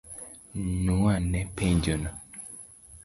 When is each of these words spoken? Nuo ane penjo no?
Nuo 0.85 1.05
ane 1.15 1.41
penjo 1.55 1.95
no? 2.03 2.11